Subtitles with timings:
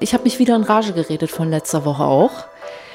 [0.00, 2.30] Ich habe mich wieder in Rage geredet von letzter Woche auch.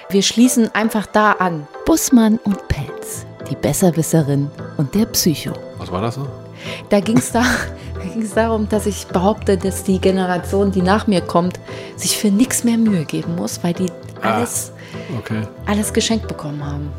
[0.09, 1.67] Wir schließen einfach da an.
[1.85, 5.52] Bussmann und Pelz, die Besserwisserin und der Psycho.
[5.78, 6.28] Was war das so?
[6.89, 7.41] Da ging es da,
[7.96, 11.60] da ging's darum, dass ich behaupte, dass die Generation, die nach mir kommt,
[11.96, 13.87] sich für nichts mehr Mühe geben muss, weil die
[14.22, 14.37] Ah.
[14.37, 14.72] alles,
[15.19, 15.44] Okay.
[15.67, 16.91] alles geschenkt bekommen haben.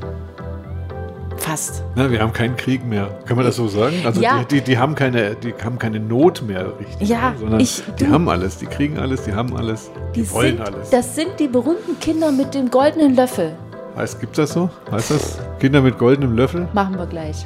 [1.38, 1.82] Fast.
[1.94, 3.18] Na, wir haben keinen Krieg mehr.
[3.26, 3.94] Kann man das so sagen?
[4.04, 4.42] Also Ja.
[4.44, 7.08] die, die, die, haben keine, die haben keine Not mehr richtig.
[7.08, 7.36] Ja, ne?
[7.38, 10.66] sondern ich- die du- haben alles, die kriegen alles, die haben alles, die, wollen sind,
[10.66, 10.90] alles.
[10.90, 13.52] Das sind die berühmten Kinder mit dem goldenen Löffel.
[13.96, 14.68] Heißt, gibt das so?
[14.90, 16.68] Heißt das Kinder mit goldenem Löffel?
[16.74, 17.44] Machen wir gleich.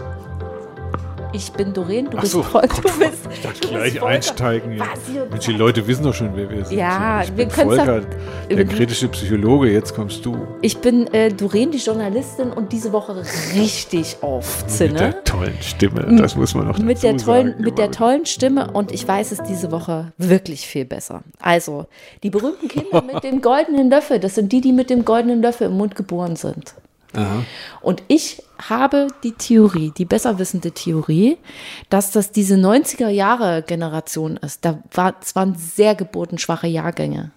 [1.32, 2.68] Ich bin Doreen, du Ach bist so, Volker.
[2.82, 4.76] Gott, Du bist, ich dachte gleich einsteigen.
[5.30, 6.76] Mensch, die Leute wissen doch schon, wer wir sind.
[6.76, 8.06] Ja, ich wir bin Volker, doch-
[8.56, 10.36] der kritische Psychologe, jetzt kommst du.
[10.60, 13.22] Ich bin äh, Doreen, die Journalistin und diese Woche
[13.54, 14.92] richtig auf Mit Zinne.
[14.98, 18.26] der tollen Stimme, das muss man noch Mit dazu der, tollen, sagen, mit der tollen
[18.26, 21.22] Stimme und ich weiß es diese Woche wirklich viel besser.
[21.40, 21.86] Also,
[22.24, 25.68] die berühmten Kinder mit dem goldenen Löffel, das sind die, die mit dem goldenen Löffel
[25.68, 26.74] im Mund geboren sind.
[27.14, 27.44] Aha.
[27.80, 31.38] Und ich habe die Theorie, die besser wissende Theorie,
[31.88, 34.64] dass das diese 90er Jahre Generation ist.
[34.64, 37.30] Da war, es waren sehr geburtenschwache Jahrgänge.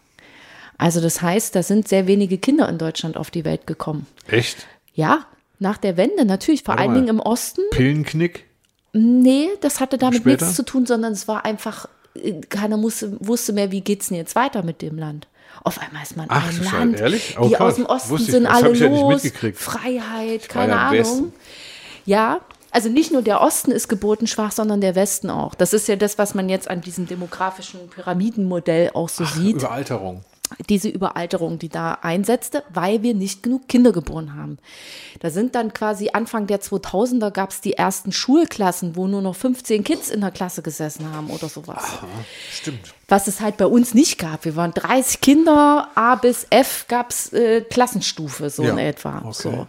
[0.77, 4.05] Also das heißt, da sind sehr wenige Kinder in Deutschland auf die Welt gekommen.
[4.27, 4.67] Echt?
[4.93, 5.25] Ja,
[5.59, 6.97] nach der Wende natürlich, vor Warte allen mal.
[6.97, 7.61] Dingen im Osten.
[7.71, 8.45] Pillenknick?
[8.91, 10.45] Nee, das hatte damit Später?
[10.45, 14.17] nichts zu tun, sondern es war einfach, äh, keiner musste, wusste mehr, wie geht's denn
[14.17, 15.27] jetzt weiter mit dem Land.
[15.63, 17.37] Auf einmal ist man Ach, ein Land, ehrlich?
[17.39, 17.73] Oh, die krass.
[17.73, 19.57] aus dem Osten Wusste sind alle ja los, mitgekriegt.
[19.57, 21.17] Freiheit, keine ja Westen.
[21.17, 21.33] Ahnung.
[22.05, 22.39] Ja,
[22.71, 25.53] also nicht nur der Osten ist geburtenschwach, sondern der Westen auch.
[25.55, 30.25] Das ist ja das, was man jetzt an diesem demografischen Pyramidenmodell auch so sieht Überalterung.
[30.69, 34.57] diese Überalterung, die da einsetzte, weil wir nicht genug Kinder geboren haben.
[35.19, 39.35] Da sind dann quasi Anfang der 2000er gab es die ersten Schulklassen, wo nur noch
[39.35, 41.83] 15 Kids in der Klasse gesessen haben oder sowas.
[42.51, 42.93] Stimmt.
[43.13, 44.43] Was es halt bei uns nicht gab.
[44.43, 49.19] Wir waren 30 Kinder, A bis F gab es äh, Klassenstufe, so Ja, in etwa.
[49.19, 49.33] okay.
[49.33, 49.67] So.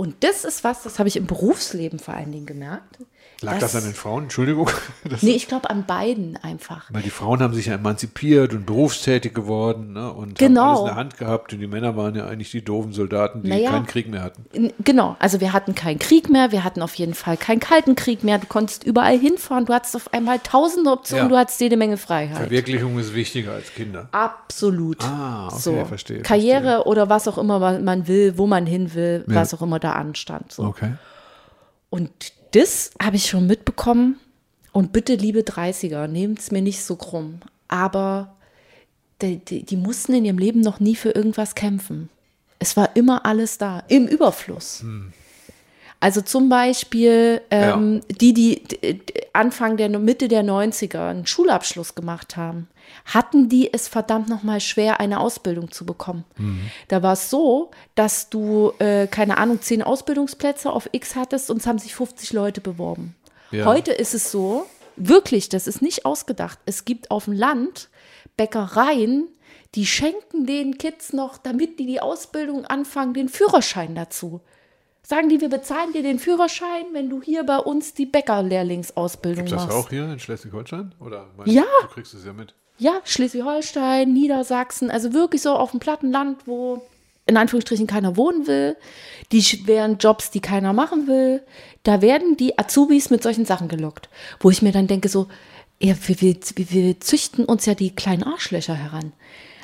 [0.00, 2.96] Und das ist was, das habe ich im Berufsleben vor allen Dingen gemerkt.
[3.42, 4.24] Lag das, an den Frauen?
[4.24, 4.68] Entschuldigung.
[5.10, 6.84] Das, Nee, ich glaube an beiden einfach.
[6.92, 10.60] Weil die Frauen haben sich ja emanzipiert und berufstätig geworden ne, und Genau.
[10.62, 11.52] haben alles in der Hand gehabt.
[11.54, 13.70] Und die Männer waren ja eigentlich die doofen Soldaten, die Naja.
[13.70, 14.72] keinen Krieg mehr hatten.
[14.84, 18.22] Genau, also wir hatten keinen Krieg mehr, wir hatten auf jeden Fall keinen kalten Krieg
[18.24, 21.28] mehr, du konntest überall hinfahren, du hattest auf einmal tausende Optionen, Ja.
[21.30, 22.36] du hattest jede Menge Freiheit.
[22.36, 24.08] Verwirklichung ist wichtiger als Kinder.
[24.12, 25.02] Absolut.
[25.02, 25.84] Ah, okay, so.
[25.86, 26.84] verstehe, Karriere verstehe.
[26.84, 29.34] oder was auch immer man man will, wo man hin will, Ja.
[29.36, 30.52] was auch immer da anstand.
[30.52, 30.64] So.
[30.64, 30.94] Okay.
[31.90, 32.10] Und
[32.52, 34.18] das habe ich schon mitbekommen.
[34.72, 37.40] Und bitte, liebe 30er, nehmt es mir nicht so krumm.
[37.68, 38.36] Aber
[39.22, 42.08] die, die, die mussten in ihrem Leben noch nie für irgendwas kämpfen.
[42.58, 44.82] Es war immer alles da, im Überfluss.
[46.02, 49.02] Also zum Beispiel ähm, die, die d- d-
[49.34, 52.68] Anfang der Mitte der 90er einen Schulabschluss gemacht haben,
[53.04, 56.24] hatten die es verdammt nochmal schwer, eine Ausbildung zu bekommen.
[56.88, 61.58] Da war es so, dass du, äh, keine Ahnung, zehn Ausbildungsplätze auf X hattest und
[61.58, 63.14] es haben sich 50 Leute beworben.
[63.50, 63.66] Ja.
[63.66, 64.64] Heute ist es so,
[64.96, 66.58] wirklich, das ist nicht ausgedacht.
[66.64, 67.90] Es gibt auf dem Land
[68.38, 69.28] Bäckereien,
[69.74, 74.40] die schenken den Kids noch, damit die die Ausbildung anfangen, den Führerschein dazu.
[75.02, 79.56] Sagen die, wir bezahlen dir den Führerschein, wenn du hier bei uns die Bäckerlehrlingsausbildung Gibt
[79.56, 79.76] das machst.
[79.76, 80.94] auch hier in Schleswig-Holstein?
[81.00, 81.64] Oder meinst Ja.
[81.80, 82.54] Du, du kriegst es ja mit.
[82.78, 86.82] Ja, Schleswig-Holstein, Niedersachsen, also wirklich so auf dem Plattenland, wo
[87.26, 88.76] in Anführungsstrichen keiner wohnen will.
[89.32, 91.42] Die schweren Jobs, die keiner machen will.
[91.82, 94.08] Da werden die Azubis mit solchen Sachen gelockt.
[94.40, 95.28] Wo ich mir dann denke, so,
[95.78, 99.12] ja, wir, wir, wir züchten uns ja die kleinen Arschlöcher heran.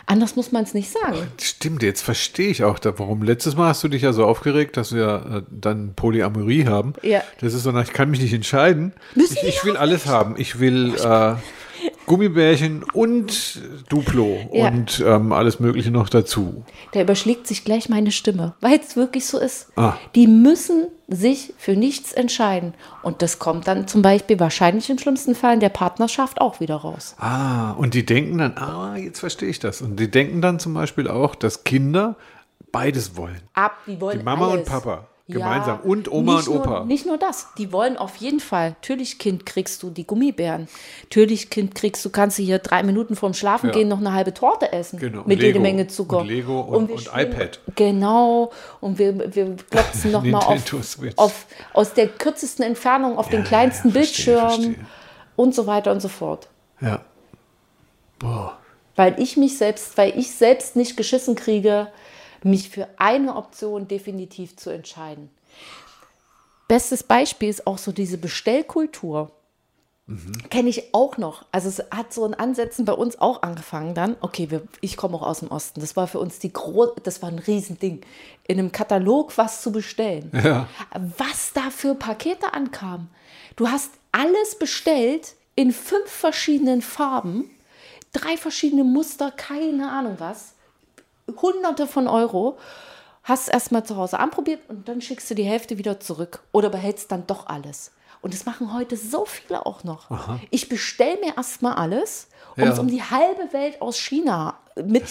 [0.09, 1.19] Anders muss man es nicht sagen.
[1.41, 3.23] Stimmt, jetzt verstehe ich auch, da, warum.
[3.23, 6.93] Letztes Mal hast du dich ja so aufgeregt, dass wir äh, dann Polyamorie haben.
[7.03, 7.23] Ja.
[7.41, 8.93] Das ist so, ich kann mich nicht entscheiden.
[9.17, 10.37] Müssen Ich, ich will alles haben.
[10.39, 11.35] Ich will äh,
[12.07, 14.69] Gummibärchen und Duplo Ja.
[14.69, 16.65] und ähm, alles Mögliche noch dazu.
[16.93, 19.69] Da überschlägt sich gleich meine Stimme, weil es wirklich so ist.
[19.77, 19.95] Ah.
[20.15, 22.75] Die müssen sich für nichts entscheiden.
[23.03, 26.77] Und das kommt dann zum Beispiel wahrscheinlich im schlimmsten Fall in der Partnerschaft auch wieder
[26.77, 27.15] raus.
[27.19, 29.83] Ah, und die denken dann, ah, jetzt verstehe ich das.
[29.83, 32.17] Und die denken dann zum Beispiel auch, dass Kinder
[32.73, 33.41] beides wollen.
[33.55, 34.61] Ab, die wollen Die Mama alles.
[34.61, 36.71] und Papa Ja, gemeinsam und Oma und Opa.
[36.79, 38.71] Nur, nicht nur das, die wollen auf jeden Fall.
[38.81, 40.69] Natürlich, Kind, kriegst du die Gummibären.
[41.03, 43.73] Natürlich, Kind, kriegst du, kannst du hier drei Minuten vorm Schlafen Ja.
[43.73, 45.01] gehen noch eine halbe Torte essen.
[45.01, 45.59] Genau, und Mit jede.
[45.59, 46.19] Menge Zucker.
[46.19, 47.59] Und Lego und- wir und spielen- iPad.
[47.75, 48.53] Genau.
[48.81, 50.63] Und wir, wir glotzen nochmal auf,
[51.17, 54.87] auf, aus der kürzesten Entfernung auf den ja, kleinsten ja, verstehe, Bildschirm verstehe.
[55.35, 56.47] und so weiter und so fort.
[56.81, 57.01] Ja.
[58.21, 58.57] Boah.
[58.95, 61.89] Weil ich mich selbst, weil ich selbst nicht geschissen kriege,
[62.47, 65.31] mich für eine Option definitiv zu entscheiden.
[66.69, 69.31] Bestes Beispiel ist auch so diese Bestellkultur.
[70.51, 71.45] Kenne ich auch noch.
[71.51, 74.17] Also es hat so in Ansätzen bei uns auch angefangen dann.
[74.21, 75.81] Okay, wir, ich komme auch aus dem Osten.
[75.81, 78.03] Das war für uns die Gro das war ein Riesending.
[78.47, 80.31] In einem Katalog was zu bestellen.
[80.33, 80.69] Ja.
[81.17, 83.09] Was da für Pakete ankam.
[83.57, 87.51] Du hast alles bestellt in fünf verschiedenen Farben,
[88.13, 90.55] drei verschiedene Muster, keine Ahnung was.
[91.41, 92.59] Hunderte von Euro.
[93.23, 97.11] Hast erstmal zu Hause anprobiert und dann schickst du die Hälfte wieder zurück oder behältst
[97.11, 97.91] dann doch alles.
[98.23, 100.09] Und das machen heute so viele auch noch.
[100.51, 102.71] Ich bestelle mir erstmal alles, um Ja.
[102.73, 105.05] es um die halbe Welt aus China mit,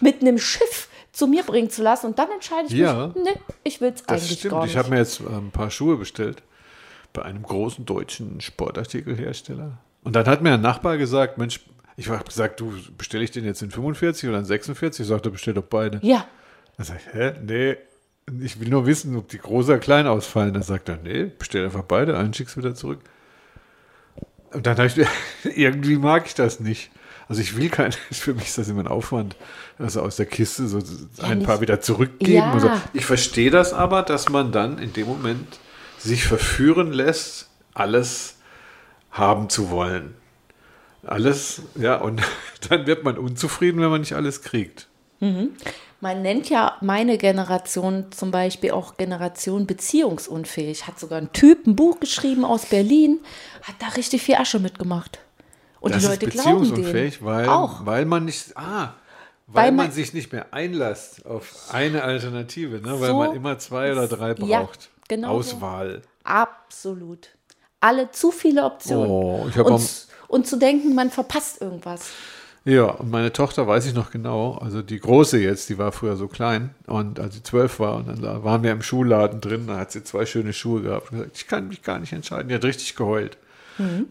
[0.00, 2.06] mit einem Schiff zu mir bringen zu lassen.
[2.06, 3.08] Und dann entscheide ich Ja.
[3.08, 4.52] mich, nee, ich will es eigentlich stimmt.
[4.52, 4.76] gar Ich nicht.
[4.78, 6.42] habe mir jetzt äh, ein paar Schuhe bestellt
[7.12, 9.78] bei einem großen deutschen Sportartikelhersteller.
[10.02, 11.60] Und dann hat mir ein Nachbar gesagt, Mensch,
[12.00, 15.00] ich habe gesagt, du bestelle ich den jetzt in 45 oder in 46?
[15.02, 15.98] Ich sagte, bestell doch beide.
[16.02, 16.26] ja,
[16.76, 17.32] Dann sag ich, hä?
[17.44, 17.76] Nee,
[18.42, 20.54] ich will nur wissen, ob die groß oder klein ausfallen.
[20.54, 23.00] Dann sagt er, nee, bestell einfach beide ein, schick's wieder zurück.
[24.52, 25.06] Und dann habe ich
[25.56, 26.90] irgendwie mag ich das nicht.
[27.28, 29.36] Also ich will kein, für mich ist das immer ein Aufwand,
[29.78, 30.78] also aus der Kiste so
[31.22, 32.32] ein nicht- paar wieder zurückgeben.
[32.34, 32.58] Ja.
[32.58, 32.70] so.
[32.92, 35.60] Ich verstehe das aber, dass man dann in dem Moment
[35.98, 38.36] sich verführen lässt, alles
[39.10, 40.14] haben zu wollen.
[41.10, 42.22] Alles, ja, und
[42.68, 44.86] dann wird man unzufrieden, wenn man nicht alles kriegt.
[46.00, 50.86] Man nennt ja meine Generation zum Beispiel auch Generation beziehungsunfähig.
[50.86, 53.20] Hat sogar ein Typ ein Buch geschrieben aus Berlin,
[53.62, 55.18] hat da richtig viel Asche mitgemacht.
[55.80, 57.26] Und das die Leute ist glauben beziehungsunfähig, dem.
[57.26, 57.84] weil, auch.
[57.84, 58.94] weil man nicht, ah,
[59.46, 62.98] weil, Weil man, man- sich nicht mehr einlässt auf eine Alternative, ne?
[63.00, 64.48] weil So- man immer zwei oder drei braucht.
[64.48, 64.66] Ja,
[65.08, 65.56] genau so.
[65.56, 66.02] Auswahl.
[66.24, 67.28] Absolut.
[67.80, 69.10] Alle zu viele Optionen.
[69.10, 69.66] Oh, ich hab
[70.30, 72.10] und, zu denken, man verpasst irgendwas.
[72.64, 76.16] Ja, und meine Tochter weiß ich noch genau, also die große jetzt, die war früher
[76.16, 79.66] so klein und als sie zwölf war und dann da waren wir im Schuhladen drin,
[79.66, 82.48] da hat sie zwei schöne Schuhe gehabt und gesagt, ich kann mich gar nicht entscheiden,
[82.48, 83.38] die hat richtig geheult.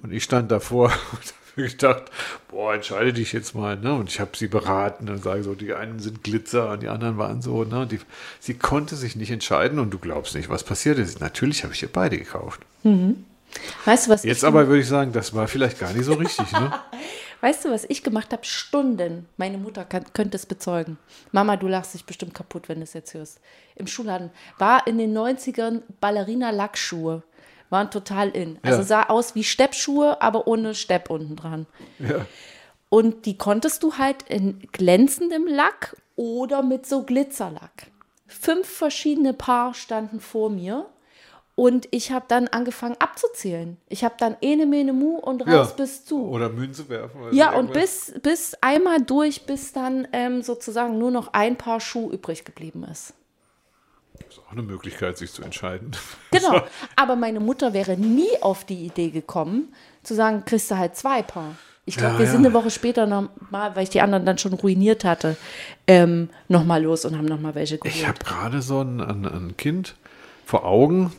[0.01, 2.03] Und ich stand davor und habe gedacht,
[2.49, 3.93] boah, entscheide dich jetzt mal, ne?
[3.93, 7.17] Und ich habe sie beraten und sage so, die einen sind Glitzer und die anderen
[7.17, 7.81] waren so, ne?
[7.81, 7.99] Und die,
[8.39, 11.19] sie konnte sich nicht entscheiden und du glaubst nicht, was passiert ist.
[11.19, 12.61] Natürlich habe ich ihr beide gekauft.
[13.85, 16.13] Weißt du, was Jetzt ich, aber würde ich sagen, das war vielleicht gar nicht so
[16.13, 16.71] richtig, ne?
[17.41, 18.45] weißt du, was ich gemacht habe?
[18.45, 19.27] Stunden.
[19.37, 20.97] Meine Mutter kann, könnte es bezeugen.
[21.31, 23.39] Mama, du lachst dich bestimmt kaputt, wenn du es jetzt hörst.
[23.75, 27.23] Im Schuhladen war in den 90ern Ballerina-Lackschuhe.
[27.69, 28.57] Waren total in.
[28.63, 28.85] Also Ja.
[28.85, 31.67] sah aus wie Steppschuhe, aber ohne Stepp unten dran.
[31.99, 32.25] Ja.
[32.89, 37.87] Und die konntest du halt in glänzendem Lack oder mit so Glitzerlack.
[38.27, 40.87] Fünf verschiedene Paar standen vor mir
[41.59, 43.75] und ich habe dann angefangen abzuzählen.
[43.89, 46.25] Ich habe dann ene, mene, mu und raus bis zu.
[46.29, 47.21] Oder Münze werfen.
[47.21, 51.81] oder Ja, und bis, bis einmal durch, bis dann ähm, sozusagen nur noch ein Paar
[51.81, 53.13] Schuh übrig geblieben ist.
[54.13, 55.91] Das ist auch eine Möglichkeit, sich zu entscheiden.
[56.31, 56.61] Genau.
[56.95, 59.73] Aber meine Mutter wäre nie auf die Idee gekommen,
[60.03, 61.57] zu sagen, kriegst du halt zwei Paar.
[61.83, 62.31] Ich glaube, Ja, wir ja.
[62.31, 65.35] sind eine Woche später nochmal, weil ich die anderen dann schon ruiniert hatte,
[65.87, 67.93] ähm, nochmal los und haben nochmal welche geholt.
[67.93, 69.95] Ich habe gerade so ein, ein, ein Kind
[70.45, 71.11] vor Augen,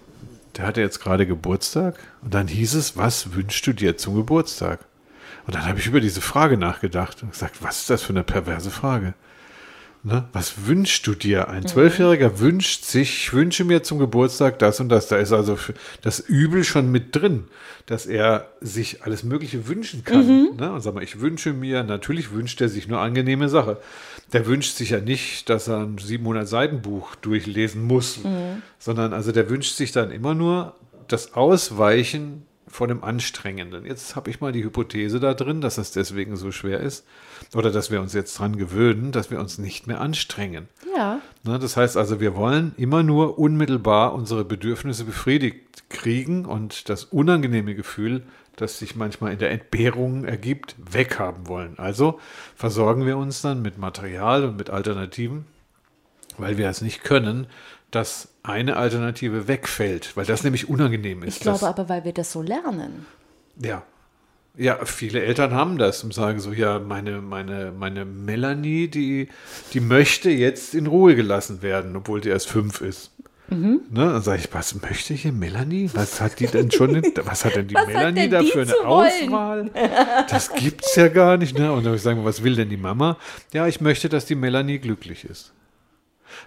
[0.56, 4.80] der hatte jetzt gerade Geburtstag und dann hieß es, was wünschst du dir zum Geburtstag?
[5.46, 8.22] Und dann habe ich über diese Frage nachgedacht und gesagt, was ist das für eine
[8.22, 9.14] perverse Frage?
[10.02, 10.26] Ne?
[10.32, 11.48] Was wünschst du dir?
[11.48, 15.08] Ein Zwölfjähriger wünscht sich, ich wünsche mir zum Geburtstag das und das.
[15.08, 15.58] Da ist also
[16.00, 17.44] das Übel schon mit drin,
[17.84, 20.56] dass er sich alles Mögliche wünschen kann.
[20.56, 20.72] Ne?
[20.72, 23.76] Und sag mal, ich wünsche mir, natürlich wünscht er sich nur angenehme Sache.
[24.32, 28.20] Der wünscht sich ja nicht, dass er ein 700 Seiten Buch durchlesen muss,
[28.78, 30.76] sondern also der wünscht sich dann immer nur
[31.08, 33.84] das Ausweichen von dem Anstrengenden.
[33.84, 37.04] Jetzt habe ich mal die Hypothese da drin, dass es deswegen so schwer ist
[37.54, 40.68] oder dass wir uns jetzt dran gewöhnen, dass wir uns nicht mehr anstrengen.
[40.96, 46.88] ja, Ne, das heißt also, wir wollen immer nur unmittelbar unsere Bedürfnisse befriedigt kriegen und
[46.88, 48.22] das unangenehme Gefühl,
[48.56, 51.78] das sich manchmal in der Entbehrung ergibt, weghaben wollen.
[51.78, 52.20] Also
[52.54, 55.46] versorgen wir uns dann mit Material und mit Alternativen,
[56.36, 57.46] weil wir es nicht können,
[57.90, 61.36] dass eine Alternative wegfällt, weil das nämlich unangenehm ist.
[61.36, 63.06] ich glaube aber, weil wir das so lernen.
[63.60, 63.82] ja.
[64.56, 69.28] Ja, viele Eltern haben das und sagen so, ja, meine, meine, meine Melanie, die,
[69.72, 73.12] die möchte jetzt in Ruhe gelassen werden, obwohl die erst fünf ist.
[73.48, 73.82] Mhm.
[73.90, 74.06] Ne?
[74.12, 75.90] Dann sage ich, was möchte hier Melanie?
[75.94, 78.74] Was hat die denn schon, was hat denn die Was Melanie denn da für eine?
[78.84, 79.70] Auswahl?
[80.28, 81.56] Das gibt's ja gar nicht.
[81.56, 81.70] Ne?
[81.70, 83.18] Und dann würde ich sagen, was will denn die Mama?
[83.52, 85.52] Ja, ich möchte, dass die Melanie glücklich ist.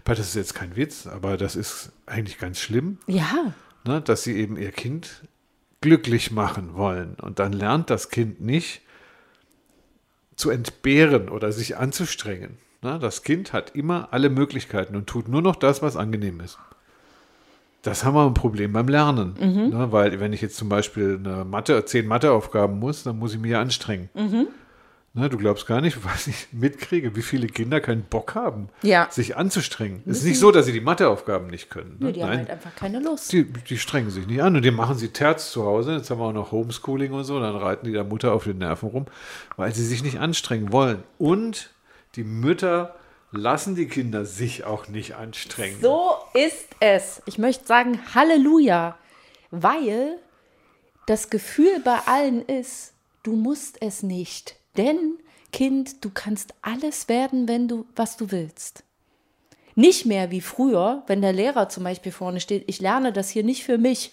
[0.05, 3.53] Das ist jetzt kein Witz, aber das ist eigentlich ganz schlimm Ja,
[3.85, 5.23] ne, dass sie eben ihr Kind
[5.81, 7.15] glücklich machen wollen.
[7.21, 8.81] Und dann lernt das Kind nicht
[10.35, 12.57] zu entbehren oder sich anzustrengen.
[12.81, 16.57] Ne, das Kind hat immer alle Möglichkeiten und tut nur noch das, was angenehm ist.
[17.81, 19.33] das haben wir ein Problem beim Lernen.
[19.69, 23.39] Ne, weil wenn ich jetzt zum Beispiel eine Mathe, zehn Matheaufgaben muss, dann muss ich
[23.39, 24.09] mich ja anstrengen.
[25.15, 29.07] Ne, du glaubst gar nicht, was ich mitkriege, wie viele Kinder keinen Bock haben, Ja.
[29.11, 30.01] sich anzustrengen.
[30.07, 31.97] Es ist nicht so, dass sie die Matheaufgaben nicht können.
[31.99, 32.07] Ne?
[32.07, 33.31] Nö, die haben Nein, halt einfach keine Lust.
[33.31, 35.93] die, die strengen sich nicht an und die machen sie Terz zu Hause.
[35.97, 38.57] Jetzt haben wir auch noch Homeschooling und so, dann reiten die der Mutter auf den
[38.57, 39.05] Nerven rum,
[39.55, 41.03] weil sie sich nicht anstrengen wollen.
[41.19, 41.69] Und
[42.15, 42.95] die Mütter
[43.31, 45.77] lassen die Kinder sich auch nicht anstrengen.
[45.79, 47.21] So ist es.
[47.27, 48.97] Ich möchte sagen, Halleluja,
[49.51, 50.17] weil
[51.05, 54.55] das Gefühl bei allen ist, du musst es nicht.
[54.77, 55.13] Denn,
[55.51, 58.83] Kind, du kannst alles werden, wenn du, was du willst.
[59.75, 63.43] Nicht mehr wie früher, wenn der Lehrer zum Beispiel vorne steht, ich lerne das hier
[63.43, 64.11] nicht für mich,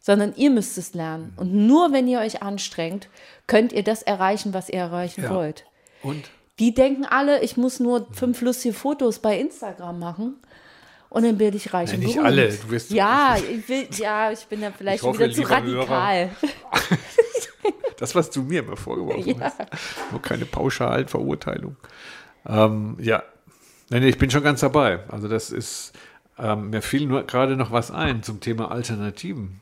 [0.00, 1.32] sondern ihr müsst es lernen.
[1.36, 3.08] Und nur wenn ihr euch anstrengt,
[3.46, 5.34] könnt ihr das erreichen, was ihr erreichen Ja.
[5.34, 5.64] wollt.
[6.02, 6.24] Und
[6.58, 10.36] Die denken alle, ich muss nur fünf lustige Fotos bei Instagram machen
[11.08, 12.26] und dann werde ich reich und nicht berühmt.
[12.26, 12.48] alle.
[12.52, 16.30] Du wirst- ja, ich will, ja, ich bin da vielleicht Ich hoffe, wieder zu radikal.
[18.02, 19.40] das, was du mir immer vorgeworfen Ja.
[19.44, 19.60] hast.
[20.10, 21.76] Nur keine pauschalen Verurteilung.
[22.44, 23.22] Ähm, ja,
[23.90, 25.08] nein, nee, ich bin schon ganz dabei.
[25.08, 25.92] Also das ist,
[26.36, 29.60] ähm, mir fiel nur gerade noch was ein zum Thema Alternativen.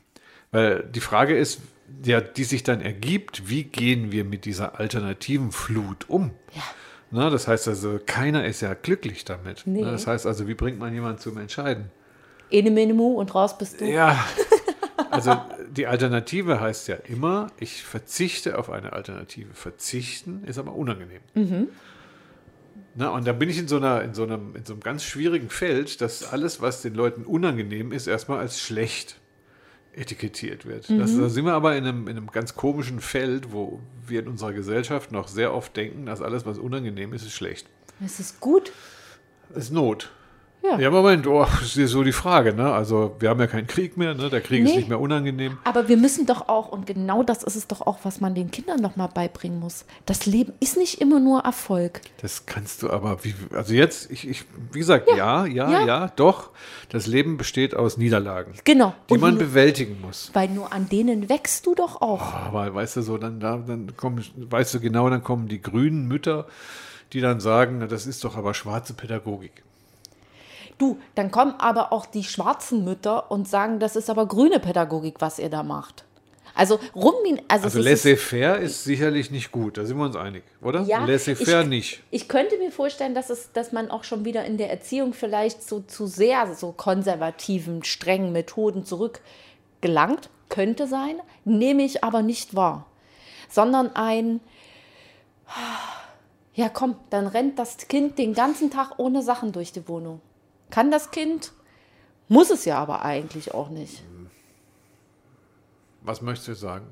[0.51, 1.61] Weil die Frage ist,
[2.03, 6.31] ja, die sich dann ergibt, wie gehen wir mit dieser alternativen Flut um?
[6.55, 6.61] Ja.
[7.11, 9.63] Na, das heißt also, keiner ist ja glücklich damit.
[9.65, 9.81] Nee.
[9.83, 11.91] Na, das heißt also, wie bringt man jemanden zum Entscheiden?
[12.49, 13.85] Ene Menimu und raus bist du.
[13.85, 14.17] Ja,
[15.11, 15.39] also
[15.71, 19.53] die Alternative heißt ja immer, ich verzichte auf eine Alternative.
[19.53, 21.21] Verzichten ist aber unangenehm.
[22.95, 25.03] Na, und da bin ich in so, einer, in, so einem, in so einem ganz
[25.03, 29.17] schwierigen Feld, dass alles, was den Leuten unangenehm ist, erstmal als schlecht
[29.93, 30.89] etikettiert wird.
[30.89, 34.27] Das, da sind wir aber in einem, in einem ganz komischen Feld, wo wir in
[34.27, 37.67] unserer Gesellschaft noch sehr oft denken, dass alles, was unangenehm ist, ist schlecht.
[38.03, 38.71] Es ist gut.
[39.53, 40.11] Ist Not.
[40.63, 40.77] Ja.
[40.79, 42.71] Ja, Moment, oh, ist so die Frage, ne?
[42.71, 44.29] Also, wir haben ja keinen Krieg mehr, ne?
[44.29, 44.77] Der Krieg ist Nee.
[44.77, 45.57] nicht mehr unangenehm.
[45.63, 48.51] Aber wir müssen doch auch, und genau das ist es doch auch, was man den
[48.51, 49.85] Kindern noch mal beibringen muss.
[50.05, 52.01] Das Leben ist nicht immer nur Erfolg.
[52.21, 56.07] Das kannst du aber, wie, also jetzt, ich, ich, wie gesagt, ja, ja, ja, ja.
[56.15, 56.51] doch.
[56.89, 58.93] Das Leben besteht aus Niederlagen, Genau.
[59.09, 60.29] die Und man nur, bewältigen muss.
[60.33, 62.33] weil nur an denen wächst du doch auch.
[62.35, 66.07] Aber weißt du so, dann, da, dann kommen, weißt du genau, dann kommen die grünen
[66.07, 66.45] Mütter,
[67.13, 69.63] die dann sagen, das ist doch aber schwarze Pädagogik.
[70.81, 75.17] Du, dann kommen aber auch die schwarzen Mütter und sagen, das ist aber grüne Pädagogik,
[75.19, 76.05] was ihr da macht.
[76.55, 80.15] Also rumgehen, also, Also es ist- laissez-faire ist sicherlich nicht gut, da sind wir uns
[80.15, 80.81] einig, oder?
[80.81, 82.03] Ja, laissez-faire ich- nicht.
[82.09, 85.61] Ich könnte mir vorstellen, dass, es, dass man auch schon wieder in der Erziehung vielleicht
[85.63, 90.29] so zu sehr so konservativen, strengen Methoden zurückgelangt.
[90.49, 92.87] Könnte sein, nehme ich aber nicht wahr.
[93.49, 94.41] Sondern ein,
[96.55, 100.19] ja komm, dann rennt das Kind den ganzen Tag ohne Sachen durch die Wohnung.
[100.71, 101.51] Kann das Kind?
[102.27, 104.03] Muss es ja aber eigentlich auch nicht.
[106.01, 106.87] Was möchtest du sagen?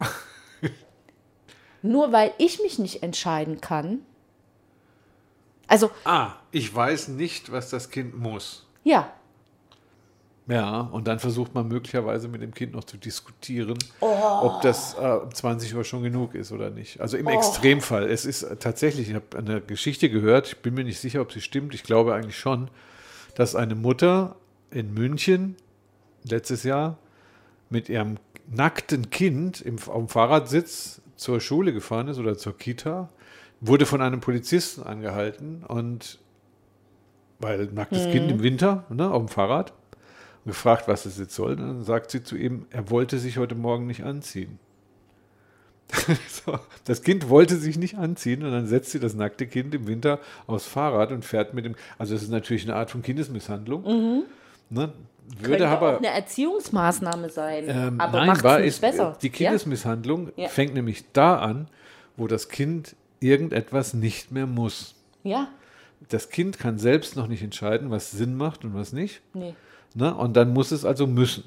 [1.82, 4.00] Nur weil ich mich nicht entscheiden kann.
[5.68, 8.66] Also, Ah, ich weiß nicht, was das Kind muss.
[8.84, 9.12] ja,
[10.48, 14.06] Ja, und dann versucht man möglicherweise mit dem Kind noch zu diskutieren, Oh.
[14.42, 17.00] ob das äh, um 20 Uhr schon genug ist oder nicht.
[17.00, 18.08] Also im Extremfall.
[18.08, 21.32] Es ist äh, tatsächlich, ich habe eine Geschichte gehört, ich bin mir nicht sicher, ob
[21.32, 22.68] sie stimmt, ich glaube eigentlich schon,
[23.34, 24.36] dass eine Mutter
[24.70, 25.56] in München
[26.22, 26.98] letztes Jahr
[27.68, 33.08] mit ihrem nackten Kind im, auf dem Fahrradsitz zur Schule gefahren ist oder zur Kita,
[33.60, 36.18] wurde von einem Polizisten angehalten und
[37.40, 39.72] weil nacktes Kind im Winter ne, auf dem Fahrrad
[40.46, 41.52] und gefragt, was es jetzt soll.
[41.52, 44.58] Und dann sagt sie zu ihm, er wollte sich heute Morgen nicht anziehen.
[46.84, 50.18] das Kind wollte sich nicht anziehen und dann setzt sie das nackte Kind im Winter
[50.46, 51.74] aufs Fahrrad und fährt mit dem.
[51.98, 54.24] Also, das ist natürlich eine Art von Kindesmisshandlung.
[54.68, 54.92] Ne?
[55.28, 55.94] Würde könnte aber.
[55.94, 57.64] auch eine Erziehungsmaßnahme sein.
[57.68, 59.16] Ähm, aber nein, war nicht ist, besser.
[59.22, 60.48] die Kindesmisshandlung Ja.
[60.48, 61.68] fängt nämlich da an,
[62.16, 64.94] wo das Kind irgendetwas nicht mehr muss.
[65.22, 65.48] Ja, ja.
[66.08, 69.22] Das Kind kann selbst noch nicht entscheiden, was Sinn macht und was nicht.
[69.34, 69.54] nee.
[69.96, 70.14] Ne?
[70.14, 71.42] Und dann muss es also müssen.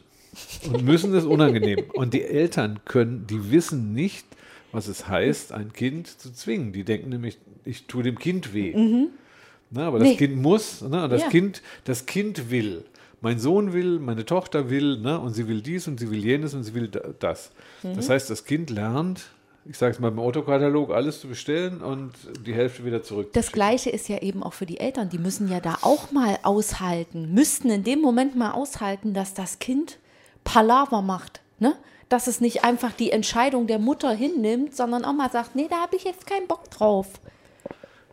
[0.71, 1.85] Und müssen ist unangenehm.
[1.93, 4.25] Und die Eltern können, die wissen nicht,
[4.71, 6.73] was es heißt, ein Kind zu zwingen.
[6.73, 8.73] Die denken nämlich, ich tue dem Kind weh.
[8.75, 9.83] Ne?
[9.83, 10.11] Aber das Mhm.
[10.13, 10.17] Nee.
[10.17, 11.07] Kind muss, ne?
[11.09, 11.29] das, Ja.
[11.29, 12.83] kind, das Kind will.
[13.21, 15.19] Mein Sohn will, meine Tochter will, ne?
[15.19, 17.51] und sie will dies und sie will jenes und sie will da- das.
[17.83, 17.95] Mhm.
[17.95, 19.27] Das heißt, das Kind lernt,
[19.69, 23.29] ich sage es mal im Autokatalog, alles zu bestellen und die Hälfte wieder zurück.
[23.33, 25.09] Das Gleiche ist ja eben auch für die Eltern.
[25.09, 29.59] Die müssen ja da auch mal aushalten, müssten in dem Moment mal aushalten, dass das
[29.59, 29.99] Kind
[30.43, 31.41] Palaver macht.
[31.59, 31.75] Ne?
[32.09, 35.81] Dass es nicht einfach die Entscheidung der Mutter hinnimmt, sondern auch mal sagt, nee, da
[35.81, 37.07] habe ich jetzt keinen Bock drauf.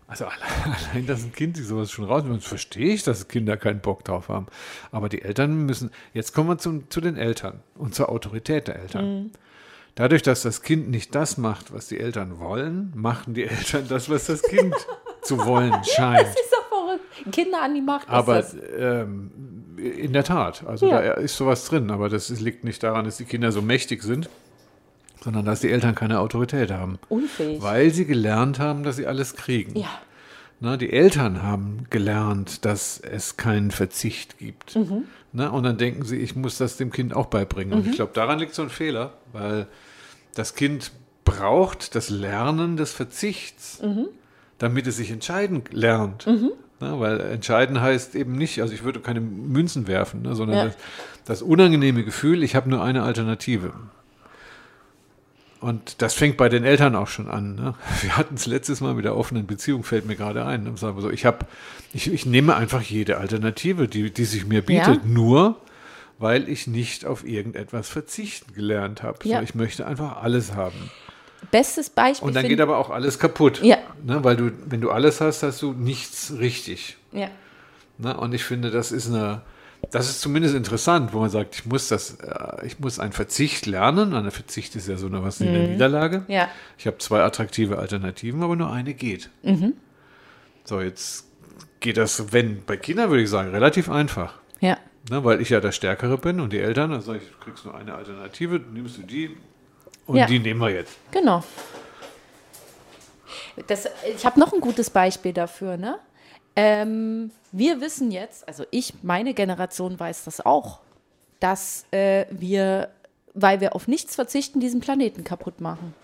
[0.09, 0.27] Also
[0.93, 4.29] allein, dass ein Kind sich sowas schon rausnimmt, verstehe ich, dass Kinder keinen Bock drauf
[4.29, 4.47] haben.
[4.93, 8.77] Aber die Eltern müssen, jetzt kommen wir zum, zu den Eltern und zur Autorität der
[8.77, 9.23] Eltern.
[9.23, 9.31] Mhm.
[9.97, 14.11] Dadurch, dass das Kind nicht das macht, was die Eltern wollen, machen die Eltern das,
[14.11, 14.75] was das Kind
[15.23, 16.27] zu wollen scheint.
[16.27, 17.33] Das ist doch verrückt.
[17.33, 18.09] Kinder an die Macht.
[18.09, 18.45] Aber
[18.79, 19.31] ähm,
[19.79, 21.01] in der Tat, also ja.
[21.01, 24.29] da ist sowas drin, aber das liegt nicht daran, dass die Kinder so mächtig sind,
[25.25, 26.99] sondern dass die Eltern keine Autorität haben.
[27.09, 27.63] Unfähig.
[27.63, 29.79] Weil sie gelernt haben, dass sie alles kriegen.
[29.79, 29.89] Ja.
[30.61, 34.77] Na, die Eltern haben gelernt, dass es keinen Verzicht gibt.
[34.77, 35.05] Mhm.
[35.37, 37.79] Na, und dann denken sie, ich muss das dem Kind auch beibringen.
[37.79, 37.85] Mhm.
[37.85, 39.67] Und ich glaube, daran liegt so ein Fehler, weil
[40.35, 40.93] das Kind
[41.27, 44.07] braucht das Lernen des Verzichts, mhm.
[44.57, 46.27] damit es sich entscheiden lernt.
[46.27, 46.53] Mhm.
[46.81, 50.65] Na, weil entscheiden heißt eben nicht, also ich würde keine Münzen werfen, ne, sondern ja.
[50.65, 50.77] das,
[51.27, 53.75] das unangenehme Gefühl, ich habe nur eine Alternative.
[55.61, 57.55] Und das fängt bei den Eltern auch schon an.
[57.55, 57.75] Ne?
[58.03, 60.67] Wir hatten es letztes Mal mit der offenen Beziehung, fällt mir gerade ein.
[60.67, 61.49] Und sagen wir so, ich, hab,
[61.93, 65.01] ich, ich nehme einfach jede Alternative, die, die sich mir bietet, ja.
[65.05, 65.57] nur
[66.19, 69.19] weil ich nicht auf irgendetwas verzichten gelernt habe.
[69.25, 69.39] Ja.
[69.39, 70.91] So, ich möchte einfach alles haben.
[71.51, 72.27] Bestes Beispiel.
[72.27, 73.63] Und dann geht aber auch alles kaputt.
[73.63, 73.79] Ja.
[74.03, 74.25] Ne?
[74.25, 76.97] Weil du, wenn du alles hast, hast du nichts richtig.
[77.13, 77.29] Ja.
[77.99, 78.17] Ne?
[78.17, 79.43] Und ich finde, das ist eine,
[79.91, 83.67] das ist zumindest interessant, wo man sagt, ich muss das, äh, ich muss einen Verzicht
[83.67, 84.15] lernen.
[84.15, 85.73] Ein Verzicht ist ja so eine was eine mhm.
[85.73, 86.25] Niederlage.
[86.29, 86.49] Ja.
[86.79, 89.31] Ich habe zwei attraktive Alternativen, aber nur eine geht.
[89.43, 89.75] Mhm.
[90.65, 91.27] So, jetzt
[91.81, 94.35] geht das, wenn, bei Kindern würde ich sagen, relativ einfach.
[94.61, 94.79] Ja.
[95.11, 97.65] Ne, weil ich ja der Stärkere bin und die Eltern, dann sage ich, du kriegst
[97.65, 99.37] nur eine Alternative, nimmst du die
[100.07, 100.27] und ja.
[100.27, 100.97] die nehmen wir jetzt.
[101.13, 101.45] Genau.
[103.69, 105.99] Das, ich habe noch ein gutes Beispiel dafür, ne?
[106.57, 110.81] Ähm, wir wissen jetzt, also ich, meine Generation weiß das auch,
[111.39, 112.89] dass äh, wir,
[113.35, 115.95] weil wir auf nichts verzichten, diesen Planeten kaputt machen.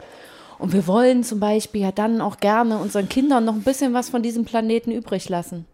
[0.58, 4.10] Und wir wollen zum Beispiel ja dann auch gerne unseren Kindern noch ein bisschen was
[4.10, 5.66] von diesem Planeten übrig lassen.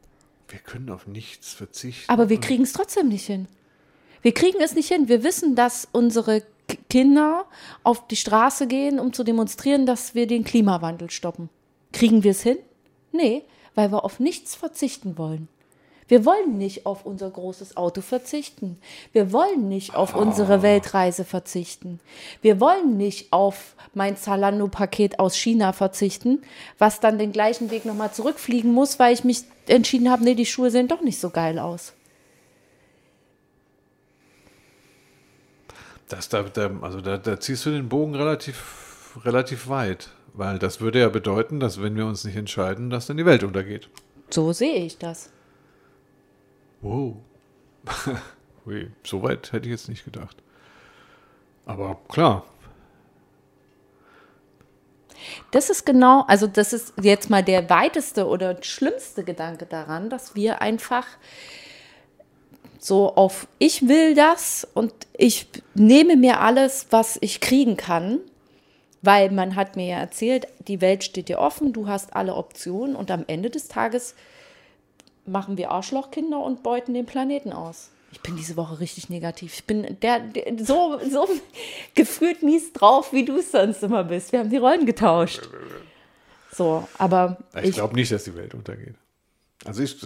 [0.48, 2.10] Wir können auf nichts verzichten.
[2.10, 3.48] Aber wir kriegen es trotzdem nicht hin.
[4.22, 5.08] Wir kriegen es nicht hin.
[5.08, 6.42] Wir wissen, dass unsere
[6.88, 7.44] Kinder
[7.82, 11.50] auf die Straße gehen, um zu demonstrieren, dass wir den Klimawandel stoppen.
[11.92, 12.58] Kriegen wir es hin?
[13.12, 13.44] Nee,
[13.74, 15.48] weil wir auf nichts verzichten wollen.
[16.08, 18.78] Wir wollen nicht auf unser großes Auto verzichten.
[19.12, 20.18] Wir wollen nicht auf oh.
[20.18, 22.00] unsere Weltreise verzichten.
[22.40, 26.42] Wir wollen nicht auf mein Zalando-Paket aus China verzichten,
[26.78, 30.46] was dann den gleichen Weg nochmal zurückfliegen muss, weil ich mich entschieden habe, nee, die
[30.46, 31.92] Schuhe sehen doch nicht so geil aus.
[36.08, 40.08] Das, da, da, also da, da ziehst du den Bogen relativ, relativ weit.
[40.38, 43.42] Weil das würde ja bedeuten, dass wenn wir uns nicht entscheiden, dass dann die Welt
[43.42, 43.88] untergeht.
[44.30, 45.30] So sehe ich das.
[46.80, 47.16] Wow.
[48.66, 50.36] Ui, so weit hätte ich jetzt nicht gedacht.
[51.66, 52.44] Aber klar.
[55.50, 60.36] Das ist genau, also das ist jetzt mal der weiteste oder schlimmste Gedanke daran, dass
[60.36, 61.04] wir einfach
[62.78, 68.20] so auf ich will das und ich nehme mir alles, was ich kriegen kann
[69.02, 72.96] weil man hat mir ja erzählt, die Welt steht dir offen, du hast alle Optionen
[72.96, 74.14] und am Ende des Tages
[75.26, 77.90] machen wir Arschlochkinder und beuten den Planeten aus.
[78.10, 79.54] Ich bin diese Woche richtig negativ.
[79.54, 81.28] Ich bin der, der so, so
[81.94, 84.32] gefühlt mies drauf, wie du es sonst immer bist.
[84.32, 85.48] Wir haben die Rollen getauscht.
[86.50, 87.36] So, aber.
[87.56, 88.94] Ich, ich glaube nicht, dass die Welt untergeht.
[89.68, 89.96] Also ich,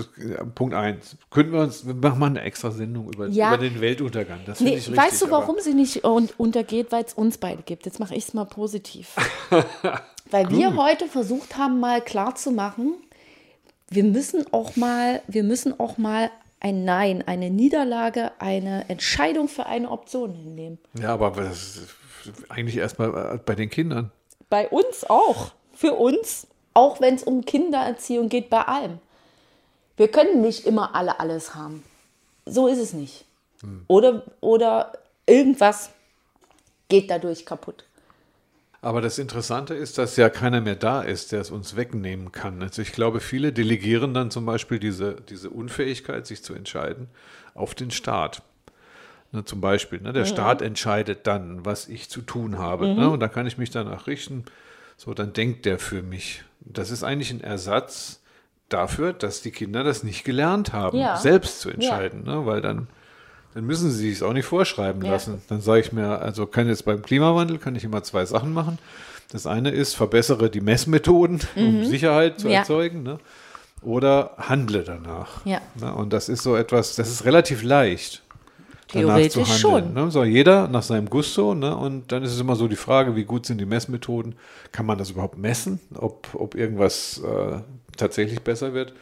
[0.55, 1.17] Punkt eins.
[1.31, 3.55] Könnten wir uns, wir machen mal eine extra Sendung über, ja.
[3.55, 4.41] über den Weltuntergang.
[4.45, 6.91] Das nee, ich richtig, Weißt du, warum sie nicht untergeht?
[6.91, 7.87] Weil es uns beide gibt.
[7.87, 9.15] Jetzt mache ich es mal positiv.
[10.31, 12.95] Weil wir heute versucht haben, mal klarzumachen,
[13.89, 19.67] wir müssen auch mal, wir müssen auch mal ein Nein, eine Niederlage, eine Entscheidung für
[19.67, 20.79] eine Option hinnehmen.
[20.99, 21.89] Ja, aber das ist
[22.49, 24.11] eigentlich erstmal bei den Kindern.
[24.49, 25.53] Bei uns auch.
[25.75, 26.47] Für uns.
[26.75, 28.99] Auch wenn es um Kindererziehung geht, bei allem.
[30.03, 31.85] Wir können nicht immer alle alles haben.
[32.45, 33.25] So ist es nicht.
[33.61, 33.85] Hm.
[33.87, 34.95] Oder, oder
[35.27, 35.91] irgendwas
[36.89, 37.85] geht dadurch kaputt.
[38.81, 42.61] Aber das Interessante ist, dass ja keiner mehr da ist, der es uns wegnehmen kann.
[42.61, 47.07] Also ich glaube, viele delegieren dann zum Beispiel diese, diese Unfähigkeit, sich zu entscheiden,
[47.55, 48.43] auf den Staat.
[49.31, 50.31] Ne, zum Beispiel, ne, der mhm.
[50.31, 52.89] Staat entscheidet dann, was ich zu tun habe.
[52.89, 53.01] Ne, mhm.
[53.01, 54.47] Ne, und da kann ich mich danach richten.
[54.97, 56.43] So, dann denkt der für mich.
[56.59, 58.19] Das ist eigentlich ein Ersatz
[58.73, 61.17] dafür, dass die Kinder das nicht gelernt haben, ja.
[61.17, 62.37] selbst zu entscheiden, ja.
[62.37, 62.47] ne?
[62.47, 62.89] weil dann,
[63.55, 65.13] dann müssen sie es auch nicht vorschreiben ja.
[65.13, 65.43] lassen.
[65.49, 68.79] Dann sage ich mir, also kann jetzt beim Klimawandel kann ich immer zwei Sachen machen.
[69.31, 71.67] Das eine ist, verbessere die Messmethoden, mhm.
[71.67, 73.19] um Sicherheit zu erzeugen, ne?
[73.83, 75.45] oder handle danach.
[75.45, 75.61] Ja.
[75.81, 75.93] Ne?
[75.93, 78.22] Und das ist so etwas, das ist relativ leicht.
[78.93, 79.59] Theoretisch handeln.
[79.59, 79.95] schon.
[79.95, 80.11] Ne?
[80.11, 81.55] So, jeder nach seinem Gusto.
[81.55, 81.77] Ne?
[81.77, 84.35] Und dann ist es immer so die Frage, wie gut sind die Messmethoden?
[84.73, 87.61] Kann man das überhaupt messen, ob, ob irgendwas äh,
[87.97, 88.93] tatsächlich besser wird?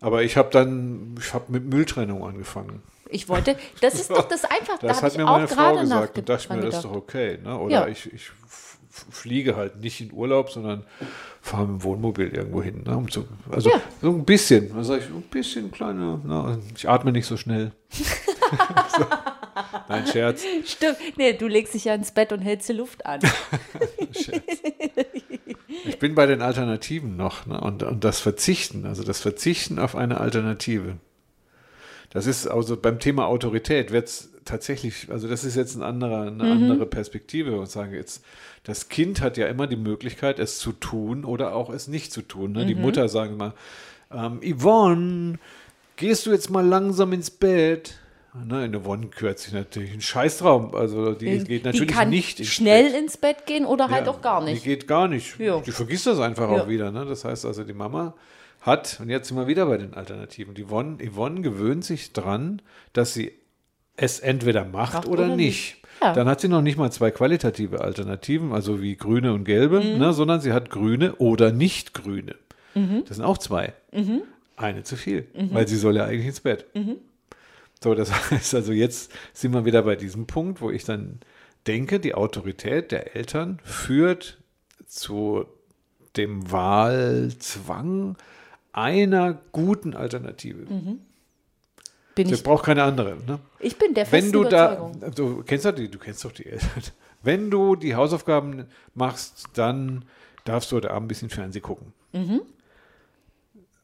[0.00, 2.82] Aber ich habe dann, ich habe mit Mülltrennung angefangen.
[3.12, 6.16] Ich wollte, das ist doch das einfach, da Das habe hat mir meine Frau gesagt
[6.18, 7.38] und dachte mir, das ist doch okay.
[7.42, 7.58] Ne?
[7.58, 7.86] Oder Ja.
[7.88, 8.30] ich, ich
[9.10, 10.84] fliege halt nicht in Urlaub, sondern
[11.42, 12.82] fahre mit dem Wohnmobil irgendwo hin.
[12.86, 12.96] Ne?
[12.96, 13.80] Um zu, also Ja.
[14.00, 16.20] so ein bisschen, was sag ich, ein bisschen kleiner.
[16.24, 16.58] Ne?
[16.76, 17.72] Ich atme nicht so schnell.
[18.96, 19.04] so.
[19.88, 20.44] Nein, Scherz.
[20.64, 23.20] Stimmt, nee, du legst dich ja ins Bett und hältst die Luft an.
[25.84, 27.60] Ich bin bei den Alternativen noch ne?
[27.60, 30.96] und, und das Verzichten, also das Verzichten auf eine Alternative.
[32.10, 36.22] Das ist also beim Thema Autorität wird es tatsächlich, also das ist jetzt ein anderer,
[36.22, 38.24] eine andere Perspektive und sage jetzt,
[38.64, 42.22] das Kind hat ja immer die Möglichkeit, es zu tun oder auch es nicht zu
[42.22, 42.52] tun.
[42.52, 42.66] Ne?
[42.66, 43.54] Die Mutter sagen mal,
[44.12, 45.38] ähm, Yvonne,
[45.96, 48.00] gehst du jetzt mal langsam ins Bett?
[48.46, 52.38] Ne, in Yvonne gehört sich natürlich ein Scheißraum, also die geht natürlich die kann nicht
[52.38, 53.00] ins schnell Bett.
[53.00, 54.62] ins Bett gehen oder halt Ja, auch gar Die nicht.
[54.64, 55.38] geht gar nicht.
[55.40, 55.60] Ja.
[55.60, 56.62] Die vergisst das einfach Ja.
[56.62, 56.92] auch wieder.
[56.92, 57.04] Ne?
[57.06, 58.14] Das heißt also, die Mama
[58.60, 62.62] hat, und jetzt sind wir wieder bei den Alternativen, die Yvonne, Yvonne gewöhnt sich dran,
[62.92, 63.32] dass sie
[63.96, 65.36] es entweder macht, Macht oder, oder nicht.
[65.36, 65.76] nicht.
[66.00, 66.12] Ja.
[66.12, 69.98] Dann hat sie noch nicht mal zwei qualitative Alternativen, also wie grüne und gelbe, Mhm.
[69.98, 70.12] ne?
[70.12, 72.36] sondern sie hat grüne oder nicht grüne.
[72.76, 73.02] Mhm.
[73.08, 73.72] Das sind auch zwei.
[74.56, 76.66] Eine zu viel, weil sie soll ja eigentlich ins Bett.
[77.82, 81.20] So, das heißt also, jetzt sind wir wieder bei diesem Punkt, wo ich dann
[81.66, 84.38] denke, die Autorität der Eltern führt
[84.86, 85.46] zu
[86.16, 88.16] dem Wahlzwang
[88.72, 90.66] einer guten Alternative.
[92.14, 93.16] Bin Sie ich, braucht keine andere.
[93.26, 93.38] Ne?
[93.58, 96.46] ich bin der Wenn festen du da, du kennst doch die, du kennst doch die
[96.46, 96.82] Eltern.
[97.22, 100.06] Wenn du die Hausaufgaben machst, dann
[100.44, 101.92] darfst du heute Abend ein bisschen Fernsehen gucken.
[102.12, 102.40] Mhm.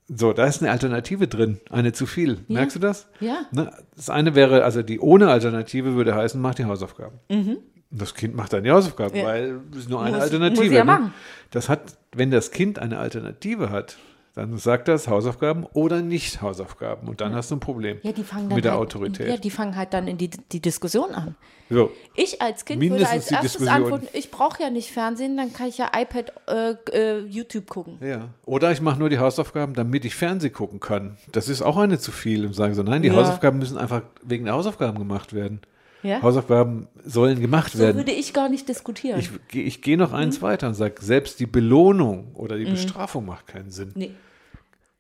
[0.09, 2.39] So, da ist eine Alternative drin, eine zu viel.
[2.49, 3.09] Merkst du das?
[3.19, 3.39] Ja.
[3.51, 3.73] Ne?
[3.97, 7.19] Das eine wäre, also die ohne Alternative würde heißen, mach die Hausaufgaben.
[7.29, 7.59] Und
[7.91, 9.19] das Kind macht dann die Hausaufgaben, Mhm.
[9.21, 9.27] Ja.
[9.27, 10.65] weil es nur eine Muss- Alternative.
[10.65, 10.91] muss ja ne?
[10.93, 11.15] machen.
[11.51, 11.81] Das hat,
[12.15, 13.97] wenn das Kind eine Alternative hat,
[14.37, 17.09] dann sagt das Hausaufgaben oder nicht Hausaufgaben.
[17.09, 19.29] Und dann hast du ein Problem Ja, die fangen dann mit der halt, Autorität.
[19.29, 21.37] Ja, die fangen halt dann in die, die Diskussion an.
[21.71, 21.91] so.
[22.15, 23.75] Ich als Kind Mindestens würde als erstes Diskussion.
[23.75, 27.99] antworten, ich brauche ja nicht Fernsehen, dann kann ich ja iPad, äh, äh, YouTube gucken.
[28.07, 28.29] Ja.
[28.45, 31.17] Oder ich mache nur die Hausaufgaben, damit ich Fernsehen gucken kann.
[31.33, 32.45] Das ist auch eine zu viel.
[32.45, 33.15] Und sagen so, nein, die Ja.
[33.17, 35.61] Hausaufgaben müssen einfach wegen der Hausaufgaben gemacht werden.
[36.07, 36.23] Ja?
[36.23, 37.97] Hausaufgaben sollen gemacht So werden.
[37.97, 39.19] würde ich gar nicht diskutieren.
[39.21, 43.47] Ich, ich gehe noch eins weiter und sage, selbst die Belohnung oder die Bestrafung macht
[43.47, 43.93] keinen Sinn.
[43.95, 44.13] nee.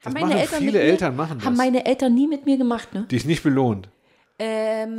[0.05, 1.47] Das Haben meine Eltern viele mir, Eltern machen das.
[1.47, 3.07] Haben meine Eltern nie mit mir gemacht, ne?
[3.11, 3.89] Die ist nicht belohnt.
[4.39, 4.99] Ähm,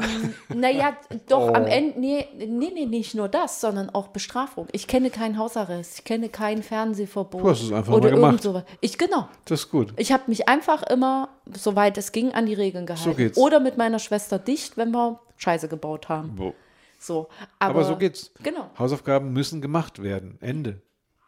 [0.54, 0.98] naja,
[1.30, 1.54] doch Oh.
[1.54, 4.68] am Ende, nee, nee, nee, nicht nur das, sondern auch Bestrafung.
[4.72, 7.42] Ich kenne keinen Hausarrest, ich kenne kein Fernsehverbot.
[7.44, 8.42] Du hast es einfach oder mal gemacht.
[8.44, 8.64] sowas.
[8.82, 9.28] Ich, genau.
[9.46, 9.94] Das ist gut.
[9.98, 13.16] Ich habe mich einfach immer, soweit es ging, an die Regeln gehalten.
[13.16, 13.38] geht's.
[13.38, 16.34] Oder mit meiner Schwester dicht, wenn wir Scheiße gebaut haben.
[16.36, 16.54] Wo-
[17.00, 17.30] So.
[17.60, 18.32] Aber, Aber so geht's.
[18.44, 18.70] Genau.
[18.78, 20.38] Hausaufgaben müssen gemacht werden.
[20.42, 20.82] Ende.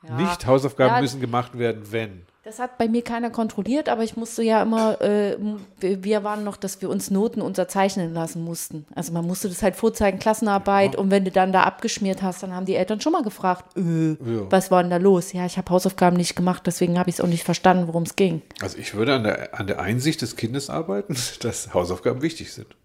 [0.08, 0.16] Ja.
[0.16, 1.02] Nicht Hausaufgaben Ja.
[1.02, 2.22] müssen gemacht werden, wenn.
[2.46, 5.38] Das hat bei mir keiner kontrolliert, aber ich musste ja immer, äh,
[5.82, 8.88] wir waren noch, dass wir uns Noten unterzeichnen lassen mussten.
[8.96, 12.56] Also man musste das halt vorzeigen, Klassenarbeit und wenn du dann da abgeschmiert hast, dann
[12.56, 14.16] haben die Eltern schon mal gefragt, äh,
[14.50, 15.34] was war denn da los?
[15.34, 18.16] Ja, ich habe Hausaufgaben nicht gemacht, deswegen habe ich es auch nicht verstanden, worum es
[18.16, 18.42] ging.
[18.62, 22.76] Also ich würde an der, an der Einsicht des Kindes arbeiten, dass Hausaufgaben wichtig sind.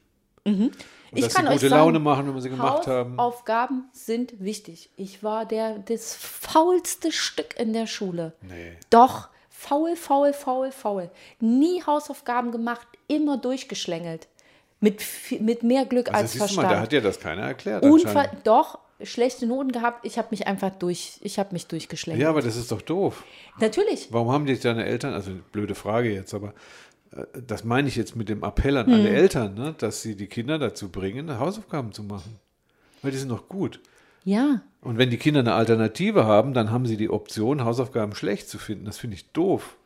[1.15, 1.19] Und.
[1.19, 3.17] Ich dass kann sie euch gute sagen, Laune machen, wenn wir sie gemacht haben.
[3.17, 4.91] Hausaufgaben sind wichtig.
[4.97, 8.33] Ich war der das faulste Stück in der Schule.
[8.43, 8.73] Nee.
[8.91, 11.11] Doch, faul, faul, faul, faul.
[11.41, 14.29] Nie Hausaufgaben gemacht, immer durchgeschlängelt.
[14.81, 15.03] Mit,
[15.41, 16.69] mit mehr Glück Also als Verstand.
[16.69, 17.83] mal, da hat ja das keiner erklärt.
[17.85, 20.05] Unver doch, schlechte Noten gehabt.
[20.05, 22.23] Ich habe mich einfach durch, ich habe mich durchgeschlängelt.
[22.23, 23.25] Ja, aber das ist doch doof.
[23.59, 24.09] Natürlich.
[24.11, 26.53] Warum haben dich deine Eltern, also blöde Frage jetzt, aber
[27.47, 30.59] das meine ich jetzt mit dem Appell an alle Eltern, ne, dass sie die Kinder
[30.59, 32.39] dazu bringen, Hausaufgaben zu machen.
[33.03, 33.81] Weil die sind doch gut.
[34.25, 34.63] Ja.
[34.81, 38.59] Und wenn die Kinder eine Alternative haben, dann haben sie die Option, Hausaufgaben schlecht zu
[38.59, 38.87] finden.
[38.87, 39.77] Das finde ich doof.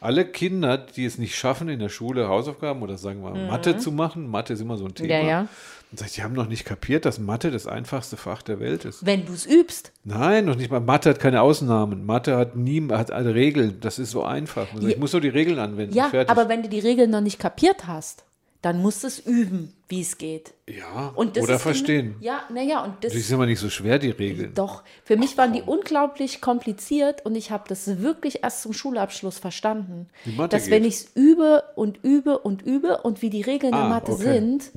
[0.00, 3.90] Alle Kinder, die es nicht schaffen, in der Schule Hausaufgaben oder sagen wir Mathe zu
[3.90, 5.22] machen, Mathe ist immer so ein Thema.
[5.22, 5.28] Mhm.
[5.28, 5.48] Ja, ja.
[5.94, 9.06] Und sagt, die haben noch nicht kapiert, dass Mathe das einfachste Fach der Welt ist.
[9.06, 9.92] Wenn du es übst.
[10.02, 10.80] Nein, noch nicht mal.
[10.80, 12.04] Mathe hat keine Ausnahmen.
[12.04, 13.78] Mathe hat nie, hat alle Regeln.
[13.80, 14.72] Das ist so einfach.
[14.72, 15.94] Man sagt, Ich muss nur die Regeln anwenden.
[15.94, 16.30] Ja, Fertig.
[16.30, 18.24] aber wenn du die Regeln noch nicht kapiert hast,
[18.60, 20.54] dann musst du es üben, wie es geht.
[20.66, 22.16] ja, Und das oder verstehen.
[22.20, 24.52] Ja, naja, und das Die sind immer nicht so schwer, die Regeln.
[24.54, 29.38] Doch, für mich waren die unglaublich kompliziert und ich habe das wirklich erst zum Schulabschluss
[29.38, 30.08] verstanden.
[30.24, 30.92] Wie Mathe dass wenn geht.
[30.92, 34.22] ich es übe und übe und übe und wie die Regeln Ah, der Mathe okay.
[34.32, 34.72] sind,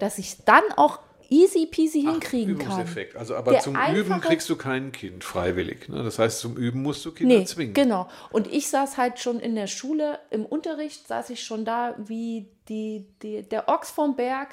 [0.00, 2.72] dass ich dann auch easy peasy hinkriegen kann.
[2.72, 3.16] Übungseffekt.
[3.16, 5.88] Also, aber Der zum Üben kriegst du kein Kind freiwillig.
[5.88, 6.02] Ne?
[6.02, 7.72] Das heißt, zum Üben musst du Kinder Nee, zwingen.
[7.72, 8.08] genau.
[8.32, 12.48] Und ich saß halt schon in der Schule, im Unterricht saß ich schon da wie
[12.68, 14.48] die, die, der Ochs vom Berg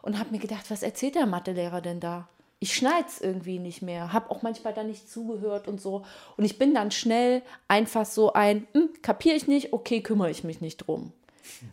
[0.00, 2.28] und habe mir gedacht, was erzählt der Mathelehrer denn da?
[2.58, 6.06] Ich schneide es irgendwie nicht mehr, habe auch manchmal da nicht zugehört und so.
[6.38, 10.44] Und ich bin dann schnell einfach so ein, hm, kapiere ich nicht, okay, kümmere ich
[10.44, 11.12] mich nicht drum.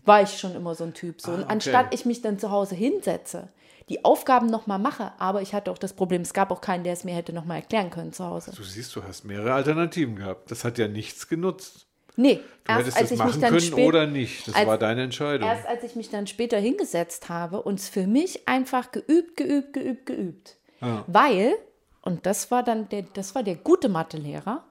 [0.05, 1.21] War ich schon immer so ein Typ.
[1.21, 1.31] So.
[1.31, 1.51] Ah, Und okay.
[1.53, 3.49] anstatt ich mich dann zu Hause hinsetze,
[3.89, 6.93] die Aufgaben nochmal mache, aber ich hatte auch das Problem, es gab auch keinen, der
[6.93, 8.51] es mir hätte nochmal erklären können zu Hause.
[8.55, 10.49] Du siehst, du hast mehrere Alternativen gehabt.
[10.51, 11.87] Das hat ja nichts genutzt.
[12.17, 14.47] Nee, Du hättest das machen können oder nicht.
[14.47, 15.47] Das als- war deine Entscheidung.
[15.47, 19.73] Erst als ich mich dann später hingesetzt habe und es für mich einfach geübt, geübt,
[19.73, 20.57] geübt, geübt.
[20.81, 21.03] Ja.
[21.07, 21.55] Weil,
[22.01, 24.63] und das war dann der, das war der gute Mathelehrer,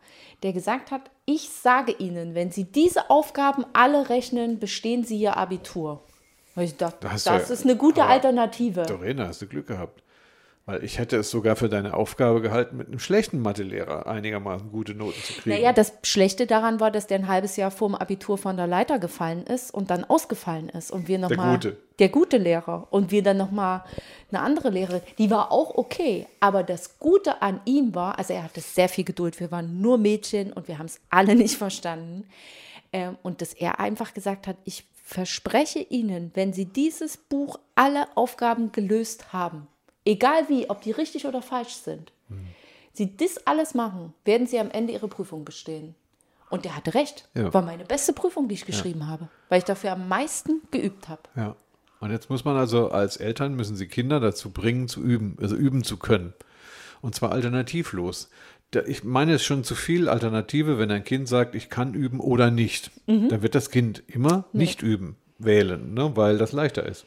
[0.42, 5.36] der gesagt hat, ich sage Ihnen, wenn Sie diese Aufgaben alle rechnen, bestehen Sie Ihr
[5.36, 6.02] Abitur.
[6.56, 8.82] Und ich dachte, Da das du ist eine gute Alternative.
[8.82, 10.02] Dorena, hast du Glück gehabt.
[10.66, 14.94] Weil ich hätte es sogar für deine Aufgabe gehalten, mit einem schlechten Mathelehrer einigermaßen gute
[14.94, 15.56] Noten zu kriegen.
[15.56, 18.66] Naja, das Schlechte daran war, dass der ein halbes Jahr vor dem Abitur von der
[18.66, 20.90] Leiter gefallen ist und dann ausgefallen ist.
[20.90, 21.76] Und wir noch Der mal, Gute.
[21.98, 22.86] Der gute Lehrer.
[22.90, 23.84] Und wir dann nochmal
[24.30, 25.00] eine andere Lehrerin.
[25.18, 26.26] Die war auch okay.
[26.40, 29.40] Aber das Gute an ihm war, also er hatte sehr viel Geduld.
[29.40, 32.26] Wir waren nur Mädchen und wir haben es alle nicht verstanden.
[32.92, 38.06] Ähm, und dass er einfach gesagt hat, ich verspreche Ihnen, wenn Sie dieses Buch alle
[38.16, 39.66] Aufgaben gelöst haben,
[40.10, 42.12] egal wie, ob die richtig oder falsch sind,
[42.92, 45.94] Sie das alles machen, werden Sie am Ende Ihre Prüfung bestehen.
[46.50, 47.28] Und er hatte recht.
[47.34, 47.54] Ja.
[47.54, 51.22] War meine beste Prüfung, die ich geschrieben habe, weil ich dafür am meisten geübt habe.
[51.36, 51.56] Ja.
[52.00, 55.54] Und jetzt muss man also als Eltern müssen sie Kinder dazu bringen, zu üben, also
[55.54, 56.32] üben zu können.
[57.02, 58.30] Und zwar alternativlos.
[58.86, 62.20] Ich meine, es ist schon zu viel Alternative, wenn ein Kind sagt, ich kann üben
[62.20, 62.90] oder nicht.
[63.06, 63.28] Mhm.
[63.28, 67.06] Dann wird das Kind immer nicht üben, wählen, ne, weil das leichter ist.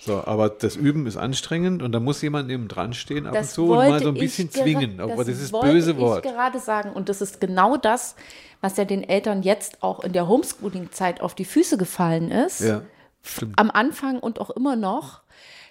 [0.00, 3.40] So, aber das Üben ist anstrengend und da muss jemand neben dran stehen ab und
[3.40, 5.00] Das zu und mal so ein bisschen ich zwingen.
[5.00, 6.22] Aber das ist böse ich Wort.
[6.22, 6.92] gerade sagen.
[6.92, 8.14] Und das ist genau das,
[8.60, 12.60] was ja den Eltern jetzt auch in der Homeschooling-Zeit auf die Füße gefallen ist.
[12.60, 12.82] Ja,
[13.22, 13.58] stimmt.
[13.58, 15.20] Am Anfang und auch immer noch,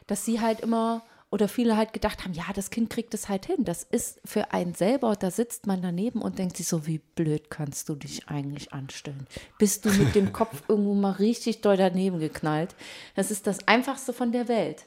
[0.07, 3.45] dass sie halt immer oder viele halt gedacht haben, ja, das Kind kriegt es halt
[3.45, 3.65] hin.
[3.65, 7.49] Das ist für einen selber, da sitzt man daneben und denkt sich so, wie blöd
[7.49, 9.27] kannst du dich eigentlich anstellen?
[9.57, 12.75] Bist du mit dem Kopf irgendwo mal richtig doll daneben geknallt?
[13.15, 14.85] Das ist das Einfachste von der Welt.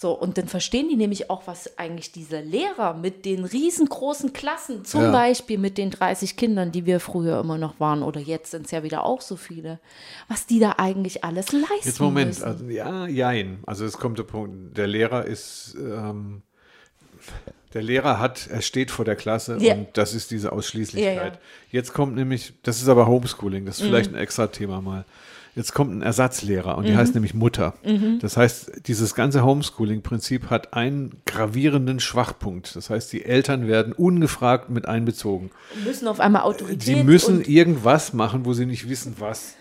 [0.00, 4.84] So, und dann verstehen die nämlich auch, was eigentlich diese Lehrer mit den riesengroßen Klassen,
[4.84, 5.10] zum Ja.
[5.10, 8.70] Beispiel mit den 30 Kindern, die wir früher immer noch waren, oder jetzt sind es
[8.70, 9.80] ja wieder auch so viele,
[10.28, 12.44] was die da eigentlich alles leisten Jetzt Moment, müssen.
[12.44, 13.58] also, ja, jein.
[13.66, 16.42] Also es kommt der Punkt, der Lehrer ist, ähm,
[17.74, 19.74] der Lehrer hat, er steht vor der Klasse Ja.
[19.74, 21.34] und das ist diese Ausschließlichkeit.
[21.34, 21.40] Ja.
[21.72, 23.86] Jetzt kommt nämlich, das ist aber Homeschooling, das ist Mhm.
[23.88, 25.04] vielleicht ein extra Thema mal.
[25.58, 26.98] Jetzt kommt ein Ersatzlehrer und die Mhm.
[26.98, 27.74] heißt nämlich Mutter.
[28.20, 32.76] Das heißt, dieses ganze Homeschooling-Prinzip hat einen gravierenden Schwachpunkt.
[32.76, 35.50] Das heißt, die Eltern werden ungefragt mit einbezogen.
[35.84, 39.54] müssen auf einmal Autorität Sie müssen und irgendwas machen, wo sie nicht wissen, was.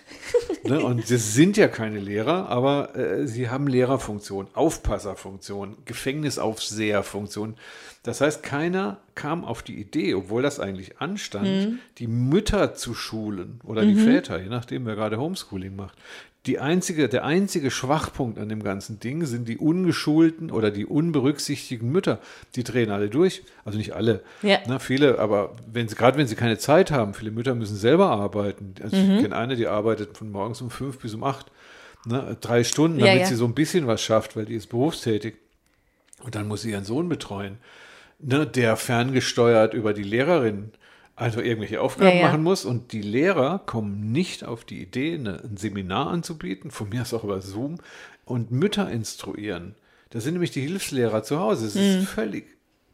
[0.64, 0.80] Ne?
[0.80, 7.56] Und das sind ja keine Lehrer, aber äh, sie haben Lehrerfunktion, Aufpasserfunktion, Gefängnisaufseherfunktion.
[8.04, 13.60] Das heißt, keiner kam auf die Idee, obwohl das eigentlich anstand, die Mütter zu schulen
[13.66, 15.98] oder die Väter, je nachdem, wer gerade Homeschooling macht.
[16.46, 21.92] Die einzige, der einzige Schwachpunkt an dem ganzen Ding sind die ungeschulten oder die unberücksichtigten
[21.92, 22.20] Mütter.
[22.56, 23.44] Die drehen alle durch.
[23.66, 24.22] Also nicht alle.
[24.44, 24.60] Ja.
[24.66, 28.12] Ne, viele, aber wenn sie, gerade wenn sie keine Zeit haben, viele Mütter müssen selber
[28.12, 28.76] arbeiten.
[28.82, 29.16] Also Mhm.
[29.16, 31.48] ich kenne eine, die arbeitet von morgens um fünf bis um acht.
[32.06, 33.28] Ne, drei Stunden, Ja, damit ja.
[33.28, 35.36] sie so ein bisschen was schafft, weil die ist berufstätig.
[36.24, 37.58] Und dann muss sie ihren Sohn betreuen,
[38.20, 40.72] ne, der ferngesteuert über die Lehrerin
[41.18, 42.28] also irgendwelche Aufgaben Ja, ja.
[42.28, 42.64] machen muss.
[42.64, 47.14] Und die Lehrer kommen nicht auf die Idee, eine, ein Seminar anzubieten, von mir aus
[47.14, 47.80] auch über Zoom,
[48.24, 49.76] und Mütter instruieren.
[50.12, 51.66] Das sind nämlich die Hilfslehrer zu Hause.
[51.68, 51.82] Es Mhm.
[51.82, 52.46] ist völlig,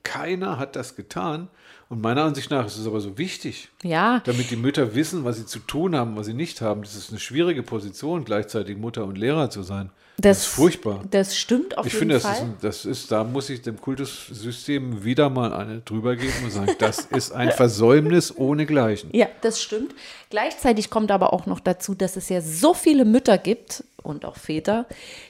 [0.03, 1.49] keiner hat das getan.
[1.89, 5.37] Und meiner Ansicht nach ist es aber so wichtig, ja, damit die Mütter wissen, was
[5.37, 6.81] sie zu tun haben, was sie nicht haben.
[6.81, 9.91] Das ist eine schwierige Position, gleichzeitig Mutter und Lehrer zu sein.
[10.17, 11.01] Das, ist furchtbar.
[11.09, 12.33] Das stimmt auf Ich jeden finde, das Fall.
[12.33, 16.51] ist, ein, das ist, da muss ich dem Kultussystem wieder mal eine drüber geben und
[16.51, 19.09] sagen, das ist ein Versäumnis ohnegleichen.
[19.11, 19.95] Ja, das stimmt.
[20.29, 24.37] Gleichzeitig kommt aber auch noch dazu, dass es ja so viele Mütter gibt und auch
[24.37, 24.85] Väter,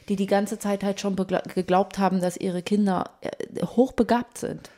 [0.09, 3.29] die die ganze Zeit halt schon geglaubt haben, dass ihre Kinder äh,
[3.65, 4.69] hochbegabt sind.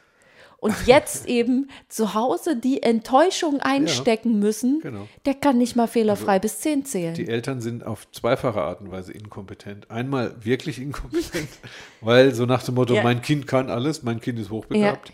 [0.58, 5.08] Und jetzt eben zu Hause die Enttäuschung einstecken müssen, genau.
[5.26, 7.14] der kann nicht mal fehlerfrei bis zehn zählen.
[7.14, 9.92] Die Eltern sind auf zweifache Art und Weise inkompetent.
[9.92, 11.50] Einmal wirklich inkompetent,
[12.02, 13.04] weil so nach dem Motto, Ja.
[13.04, 15.12] mein Kind kann alles, mein Kind ist hochbegabt.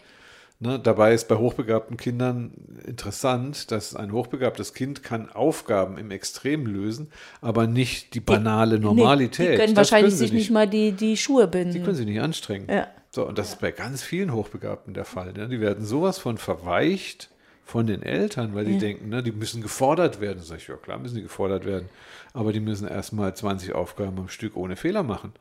[0.63, 2.51] Ne, dabei ist bei hochbegabten Kindern
[2.85, 7.09] interessant, dass ein hochbegabtes Kind kann Aufgaben im Extrem lösen,
[7.41, 9.39] aber nicht die banale Normalität.
[9.39, 11.73] Nee, die können Das wahrscheinlich sie sich nicht mal die, die Schuhe binden.
[11.73, 12.67] Die können sie nicht anstrengen.
[12.69, 12.85] Ja.
[13.13, 15.33] So, und das ist bei ganz vielen Hochbegabten der Fall.
[15.33, 15.49] Ne?
[15.49, 17.29] Die werden sowas von verweicht
[17.65, 20.41] von den Eltern, weil die denken, ne, die müssen gefordert werden.
[20.41, 21.89] Sag ich, ja klar müssen die gefordert werden,
[22.33, 25.33] aber die müssen erstmal 20 Aufgaben am Stück ohne Fehler machen.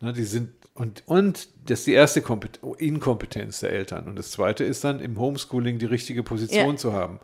[0.00, 4.06] Ne, die sind, und, und das ist die erste Kompet Inkompetenz der Eltern.
[4.06, 6.76] Und das zweite ist dann im Homeschooling die richtige Position Ja.
[6.76, 7.18] zu haben.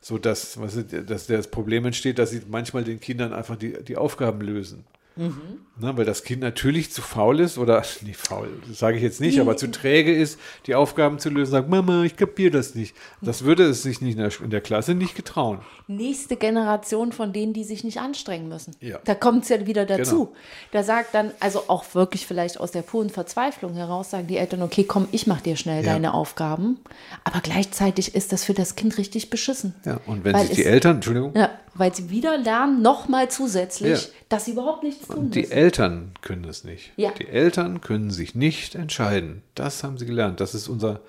[0.00, 3.96] So dass, was, dass das Problem entsteht, dass sie manchmal den Kindern einfach die, die
[3.96, 4.84] Aufgaben lösen.
[5.16, 9.40] Ne, weil das Kind natürlich zu faul ist oder, nee, faul, sage ich jetzt nicht,
[9.40, 12.96] aber zu träge ist, die Aufgaben zu lösen, sagt, Mama, ich kapiere das nicht.
[13.20, 15.60] Das würde es sich nicht in der, in der Klasse nicht getrauen.
[15.86, 18.74] nächste Generation von denen, die sich nicht anstrengen müssen.
[18.80, 18.98] Ja.
[19.04, 20.26] Da kommt es ja wieder dazu.
[20.26, 20.36] Genau.
[20.72, 24.62] Da sagt dann, also auch wirklich vielleicht aus der puren Verzweiflung heraus, sagen die Eltern,
[24.62, 25.92] okay, komm, ich mach dir schnell Ja.
[25.92, 26.78] deine Aufgaben.
[27.24, 29.74] Aber gleichzeitig ist das für das Kind richtig beschissen.
[29.84, 34.12] Ja, und wenn sich die Eltern, Entschuldigung, Ja, weil sie wieder lernen, nochmal zusätzlich, Ja.
[34.28, 35.52] dass sie überhaupt nichts tun Die müssen.
[35.52, 36.92] Eltern können es nicht.
[36.96, 37.10] Ja.
[37.12, 39.42] Die Eltern können sich nicht entscheiden.
[39.54, 40.40] Das haben sie gelernt.
[40.40, 41.00] Das ist unser,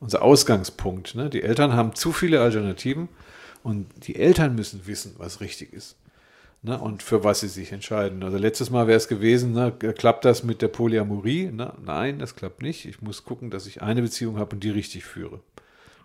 [0.00, 1.14] unser Ausgangspunkt.
[1.14, 1.28] Ne?
[1.30, 3.08] Die Eltern haben zu viele Alternativen
[3.62, 5.96] und die Eltern müssen wissen, was richtig ist.
[6.62, 6.78] Ne?
[6.78, 8.22] Und für was sie sich entscheiden.
[8.22, 9.72] Also letztes Mal wäre es gewesen, ne?
[9.72, 11.50] klappt das mit der Polyamorie?
[11.52, 11.72] Ne?
[11.84, 12.86] Nein, das klappt nicht.
[12.86, 15.40] Ich muss gucken, dass ich eine Beziehung habe und die richtig führe.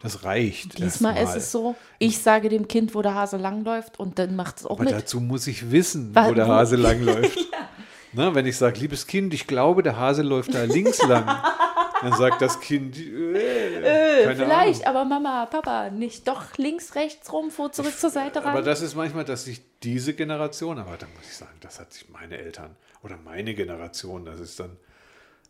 [0.04, 0.78] Das reicht.
[0.80, 4.58] Diesmal ist es so, ich sage dem Kind, wo der Hase langläuft und dann macht
[4.58, 4.94] es auch Aber mit.
[4.94, 7.38] dazu muss ich wissen, Wa- wo der Hase langläuft.
[8.14, 11.26] Na, wenn ich sage, liebes Kind, ich glaube, der Hase läuft da links lang,
[12.02, 15.00] dann sagt das Kind, äh, Äh, vielleicht, Ahnung.
[15.02, 18.66] aber Mama, Papa, nicht doch links, rechts rum, vor, zurück zur Seite Aber rein.
[18.66, 22.10] das ist manchmal, dass sich diese Generation, aber da muss ich sagen, das hat sich
[22.10, 24.76] meine Eltern oder meine Generation, das ist dann,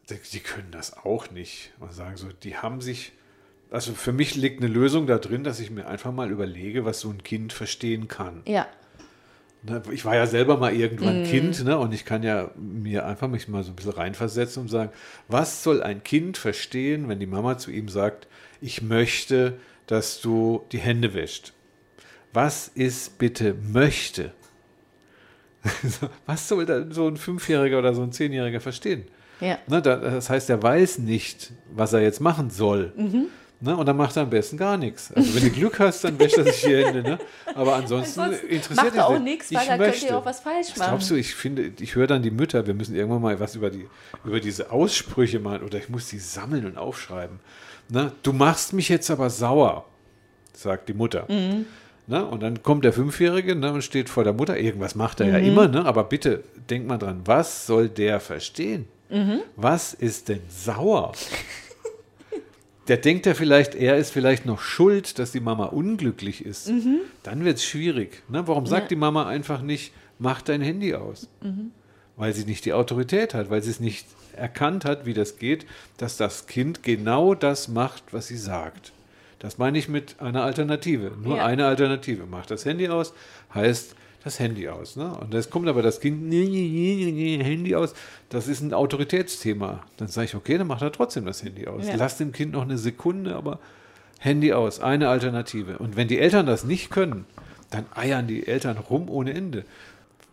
[0.09, 1.71] die, die können das auch nicht.
[1.79, 3.11] Man sagen so, die haben sich,
[3.71, 6.99] also für mich liegt eine Lösung da drin, dass ich mir einfach mal überlege, was
[6.99, 8.41] so ein Kind verstehen kann.
[8.45, 8.67] ja,
[9.63, 11.77] Ne, Ich war ja selber mal irgendwann Kind, ne?
[11.77, 14.89] Und ich kann ja mir einfach mich mal so ein bisschen reinversetzen und sagen,
[15.27, 18.27] was soll ein Kind verstehen, wenn die Mama zu ihm sagt,
[18.59, 21.53] ich möchte, dass du die Hände wäscht?
[22.33, 24.31] Was ist bitte möchte?
[26.25, 29.05] was soll da so ein Fünfjähriger oder so ein Zehnjähriger verstehen?
[29.41, 29.59] ja.
[29.67, 32.93] Ne, da, das heißt, er weiß nicht, was er jetzt machen soll.
[32.95, 33.27] Mhm.
[33.63, 35.11] Ne, und dann macht er am besten gar nichts.
[35.13, 37.03] Also wenn du Glück hast, dann wäscht er sich die Hände.
[37.03, 37.19] Ne?
[37.53, 39.21] Aber ansonsten, Ansonsten interessiert macht er auch das.
[39.21, 40.89] nichts, Ich weil da könnt ihr auch was falsch machen.
[40.89, 43.69] Glaubst du, ich finde, ich höre dann die Mütter, wir müssen irgendwann mal was über,
[43.69, 43.87] die,
[44.25, 47.39] über diese Aussprüche machen oder ich muss die sammeln und aufschreiben.
[47.89, 48.11] Ne?
[48.23, 49.85] Du machst mich jetzt aber sauer,
[50.53, 51.25] sagt die Mutter.
[51.29, 51.67] Mhm.
[52.07, 52.25] Ne?
[52.25, 54.57] Und dann kommt der Fünfjährige ne, und steht vor der Mutter.
[54.57, 55.33] Irgendwas macht er Mhm.
[55.33, 55.85] ja immer, ne?
[55.85, 58.87] aber bitte denk mal dran, was soll der verstehen?
[59.11, 59.41] Mhm.
[59.55, 61.11] Was ist denn sauer?
[62.91, 66.69] Der denkt ja vielleicht, er ist vielleicht noch schuld, dass die Mama unglücklich ist.
[67.23, 68.21] Dann wird es schwierig.
[68.27, 68.45] Ne?
[68.49, 68.87] Warum sagt Ja.
[68.89, 71.29] die Mama einfach nicht, mach dein Handy aus?
[72.17, 75.65] Weil sie nicht die Autorität hat, weil sie es nicht erkannt hat, wie das geht,
[75.99, 78.91] dass das Kind genau das macht, was sie sagt.
[79.39, 81.13] Das meine ich mit einer Alternative.
[81.23, 81.45] Nur Ja.
[81.45, 82.25] eine Alternative.
[82.25, 83.13] Macht das Handy aus,
[83.55, 84.95] heißt das Handy aus.
[84.95, 85.15] Ne?
[85.17, 87.93] Und jetzt kommt aber das Kind, nee, nee, nee, nee, Handy aus.
[88.29, 89.83] Das ist ein Autoritätsthema.
[89.97, 91.87] Dann sage ich, okay, dann macht er trotzdem das Handy aus.
[91.87, 91.95] Ja.
[91.95, 93.59] Lass dem Kind noch eine Sekunde, aber
[94.19, 95.79] Handy aus, eine Alternative.
[95.79, 97.25] Und wenn die Eltern das nicht können,
[97.71, 99.65] dann eiern die Eltern rum ohne Ende.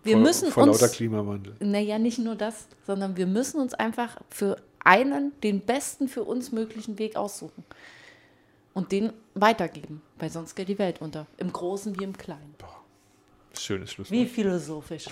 [0.04, 1.54] Wir vor, müssen vor lauter uns, Klimawandel.
[1.60, 6.52] naja, nicht nur das, sondern wir müssen uns einfach für einen, den besten für uns
[6.52, 7.64] möglichen Weg aussuchen.
[8.74, 11.26] Und den weitergeben, weil sonst geht die Welt unter.
[11.36, 12.54] Im Großen wie im Kleinen.
[13.60, 14.18] Schönes Schlusswort.
[14.18, 15.06] Wie philosophisch.